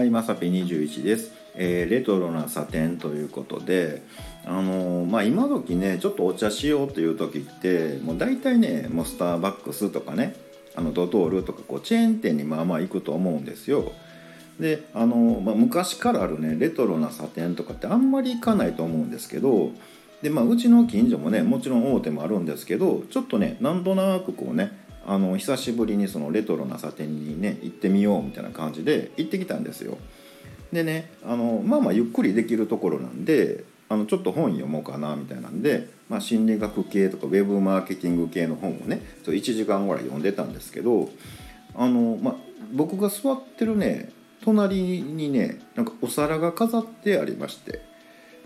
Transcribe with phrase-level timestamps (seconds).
[0.00, 4.00] はい、まさぴ21です、えーレトロなサテンということで、
[4.46, 10.34] あのーまあ、今時ねちょっとお茶しようという時ってもう大体ねもうスターバックスとかね
[10.74, 13.92] あのドトールとかこうチェーン店にまあまあ行くと思うんですよ。
[14.58, 19.70] であのーまあ、昔からあるねレトロなサテンとかってあんまり行かないと思うんですけど
[20.22, 24.72] で、まあ、うちの近所もねもちろん大手もあるんですけどちょっとねなんとなくこうね
[25.06, 29.98] あの久しぶりにそのレトロなサテンにね行ってみようみたいな感じで行ってきたんですよ。
[30.72, 41.08] でねあのまあまあゆっくりできるところなんであのちょっと本読もうかなみたいなんで、まあ、心理学系とかウェブマーケティング系の本をねちょ1時間ぐらい読んでたんですけど
[41.74, 42.34] あの、まあ、
[42.72, 44.12] 僕が座ってるね
[44.44, 47.82] 隣にねなんかお皿が飾ってありまして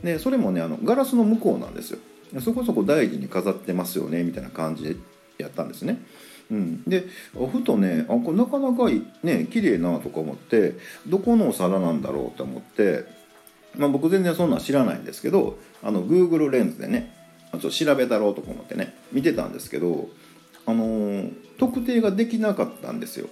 [0.03, 1.99] でそれもねあのガラスの向こうなんですよ
[2.41, 4.97] そこそこ大事に飾ってますよねみたいな感じで
[5.39, 6.01] やったんですね。
[6.51, 8.91] うん、でふとねあこれなかなか
[9.23, 10.75] ね綺麗なとか思って
[11.07, 13.05] どこのお皿なんだろうと思って、
[13.77, 17.15] まあ、僕全然そんなん知らないんですけどあの Google レンズでね
[17.53, 20.09] ちょっと調べたろうとか思ってね見てたんですけど、
[20.67, 23.29] あのー特定ができなかったんですよ。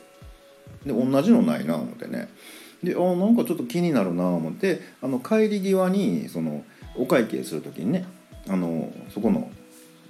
[0.86, 2.28] で同じのないな思ってね。
[2.83, 6.64] であなんかちょっと気になるな思ってあの帰り際にその
[6.96, 8.06] お会計する時にね
[8.48, 9.50] あのそこの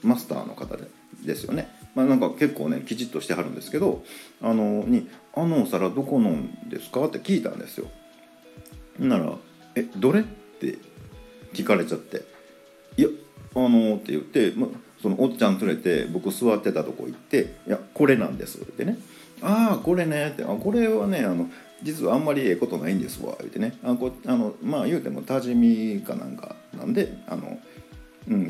[0.03, 0.85] マスターの方で
[1.25, 4.03] ですよね、まあ、なんか結構ねきちっとしてはるんですけど
[4.41, 7.87] あのに「あのお皿どこのんですか?」って聞いたんですよ。
[8.99, 9.37] なら
[9.75, 10.23] 「えどれ?」っ
[10.61, 10.79] て
[11.53, 12.23] 聞かれちゃって
[12.97, 13.09] 「いや
[13.55, 14.69] あの」って言って、ま、
[15.03, 18.99] そのおっちゃん連れて僕座ってたとこ行って「いやこれなんです」ってね
[19.43, 21.51] 「ああこれね」って「あこれはねあの
[21.83, 27.59] 実はあんまりええことないんですわ」言ってねあこあのまあ言うても多治見かなんかなんであの、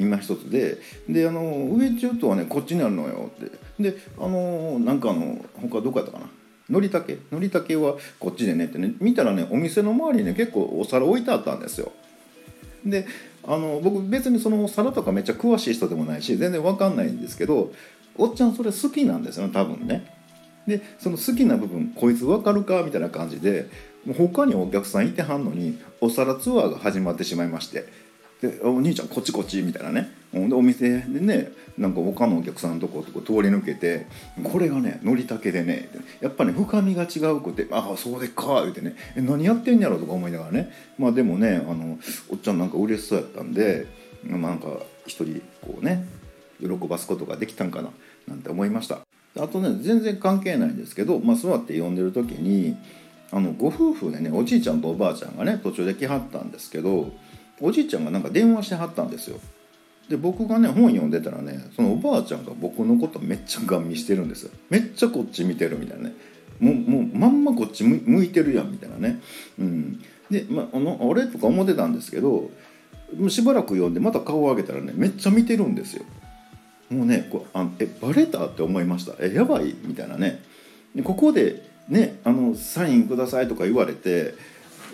[0.03, 3.51] 今一つでであの上中とはねこっちにあるのよって。
[3.81, 6.27] であのなんかあの他どこやったかな？
[6.71, 7.19] のりたけ。
[7.31, 8.95] のりたけはこっちでねってね。
[9.01, 11.93] 見たらねお店の周りにね結構お皿置いてあったんですよ。
[12.85, 13.07] で
[13.45, 17.73] あの僕別にそのお皿とかめっちゃ詳しい人でもないし全然わかんないんですけど
[18.17, 20.15] おっちゃんそれ好きなんですよね多分ね。
[20.67, 22.83] でその好きな部分こいつわかるか？
[22.85, 23.69] みたいな感じで
[24.05, 28.12] もう他にお客さんいてはんのにお皿ツアーが始まってしまいまして。
[28.43, 30.11] で「お兄ちゃんこっちこっち」みたいなね。
[30.33, 34.07] ほんでお店でねなんか他のお客さんのとこと通り抜けて
[34.43, 40.71] これがねのりたけでねやっぱね深みが違うくて「ああそうでっか」言うてね「何やってんやろ」とか思いながらね。
[40.99, 41.99] まあでもねあの
[42.31, 43.87] おっちゃんなんか嬉しそうやったんで
[44.27, 44.69] まあなんか
[45.07, 46.05] 一人こうね
[46.61, 47.91] 喜ばすことができたんかな
[48.27, 49.01] なんて思いました。
[49.39, 52.77] あとね全然関係ないんですけど、まあ、座って読んでる時に
[53.31, 57.13] あのご夫婦でねおじいちゃんとおばあちゃんがね途中で来はったんですけど
[57.63, 59.39] おじいちゃんがなんか電話してはったんですよ。
[60.09, 64.45] で僕がね本読んでたらねそのおばあちゃんが僕のことめっちゃガン見してるんです。
[64.45, 66.15] よめっちゃこっち見てるみたいなね。
[66.59, 69.21] もうもうまんまこっち向いてるやんみたいなね。
[69.59, 70.03] うん。
[70.31, 72.51] で、まあ、のあれとか思ってたんですけど
[73.29, 76.05] しばらく読んでまた顔を上げたらねめっちゃ見てるんですよ。
[76.91, 79.15] もうねこうあえバレたって思いました？
[79.21, 79.75] えやばい？
[79.85, 80.43] みたいなね。
[81.05, 84.35] ここでねあのサインくださいとか言われて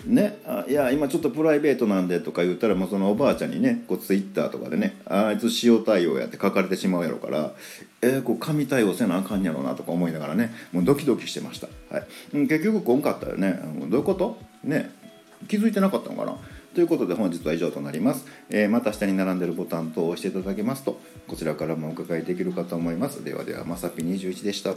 [0.05, 7.51] ね、あいや今ちょっとプライベートなんでとか言ったらもうそのおばあちゃんにねこうツイッターとかでねあいつ塩対応やって書かれてしまうやろから
[8.01, 12.05] えー、こう紙対応せなあかんやろなとか思いながらねもうドキドキしてました、はい、
[12.47, 13.59] 結局こんかったよね。
[13.89, 14.37] どういうこと？
[14.63, 14.91] ね。
[15.47, 16.37] 気づいてなかったのかな？
[16.73, 23.23] ということで本日は以上となります、えーまた下に並んでるボタン等を押していただけますとこちらからもお伺いできるかと思います。
[23.23, 24.73] ではではまさぴ21でした。